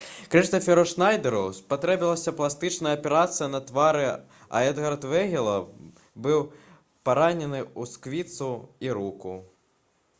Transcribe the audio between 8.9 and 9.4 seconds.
руку